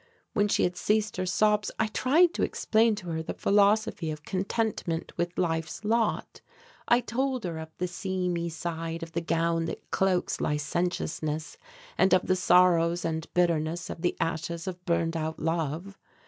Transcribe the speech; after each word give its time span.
When 0.33 0.47
she 0.47 0.63
had 0.63 0.75
ceased 0.77 1.17
her 1.17 1.27
sobs 1.27 1.69
I 1.77 1.85
tried 1.85 2.33
to 2.33 2.41
explain 2.41 2.95
to 2.95 3.09
her 3.11 3.21
the 3.21 3.35
philosophy 3.35 4.09
of 4.09 4.23
contentment 4.23 5.13
with 5.15 5.37
life's 5.37 5.85
lot. 5.85 6.41
I 6.87 7.01
told 7.01 7.43
her 7.43 7.59
of 7.59 7.69
the 7.77 7.87
seamy 7.87 8.49
side 8.49 9.03
of 9.03 9.11
the 9.11 9.21
gown 9.21 9.65
that 9.65 9.91
cloaks 9.91 10.41
licentiousness 10.41 11.55
and 11.99 12.15
of 12.15 12.25
the 12.25 12.35
sorrows 12.35 13.05
and 13.05 13.31
bitterness 13.35 13.91
of 13.91 14.01
the 14.01 14.17
ashes 14.19 14.65
of 14.65 14.83
burned 14.85 15.15
out 15.15 15.37
love. 15.37 15.99